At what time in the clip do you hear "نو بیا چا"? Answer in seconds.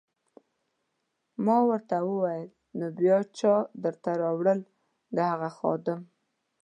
2.77-3.53